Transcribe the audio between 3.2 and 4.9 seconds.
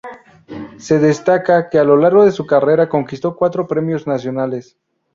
cuatro premios nacionales.